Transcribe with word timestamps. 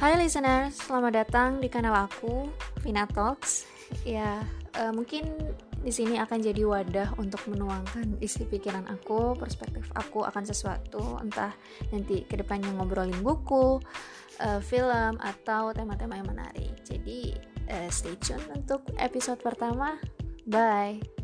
Hai 0.00 0.16
listener, 0.16 0.72
selamat 0.72 1.12
datang 1.12 1.50
di 1.60 1.68
kanal 1.68 1.92
aku, 1.92 2.48
Vina 2.80 3.04
Talks. 3.04 3.68
Ya, 4.00 4.40
uh, 4.80 4.96
mungkin 4.96 5.28
di 5.84 5.92
sini 5.92 6.16
akan 6.16 6.40
jadi 6.40 6.64
wadah 6.64 7.20
untuk 7.20 7.44
menuangkan 7.44 8.16
isi 8.24 8.48
pikiran 8.48 8.88
aku, 8.88 9.36
perspektif 9.36 9.92
aku 9.92 10.24
akan 10.24 10.48
sesuatu, 10.48 11.20
entah 11.20 11.52
nanti 11.92 12.24
ke 12.24 12.40
depannya 12.40 12.72
ngobrolin 12.80 13.20
buku, 13.20 13.76
uh, 14.40 14.60
film, 14.64 15.20
atau 15.20 15.76
tema-tema 15.76 16.16
yang 16.16 16.32
menarik. 16.32 16.80
Jadi, 16.80 17.36
uh, 17.68 17.88
stay 17.92 18.16
tune 18.24 18.40
untuk 18.56 18.80
episode 18.96 19.44
pertama. 19.44 20.00
Bye. 20.48 21.19